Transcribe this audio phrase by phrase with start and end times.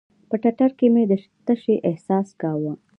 [0.29, 1.13] په ټټر کښې مې د
[1.45, 2.73] تشې احساس کاوه.